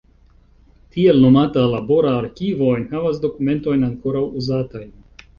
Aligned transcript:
Tiel 0.93 1.17
nomata 1.25 1.65
"labora 1.73 2.13
arkivo" 2.21 2.69
enhavas 2.77 3.19
dokumentojn 3.27 3.85
ankoraŭ 3.89 4.23
uzatajn. 4.41 4.89